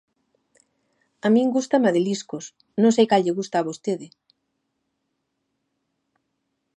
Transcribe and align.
A 1.25 1.27
min 1.35 1.47
gústame 1.55 1.87
a 1.89 1.93
de 1.95 2.01
liscos; 2.07 2.45
non 2.81 2.91
sei 2.95 3.05
cal 3.11 3.23
lle 3.25 3.37
gusta 3.39 3.55
a 3.59 3.67
vostede. 3.69 4.07